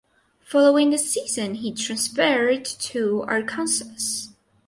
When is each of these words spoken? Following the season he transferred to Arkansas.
Following 0.45 0.89
the 0.89 0.97
season 0.97 1.53
he 1.53 1.71
transferred 1.71 2.65
to 2.65 3.21
Arkansas. 3.27 4.31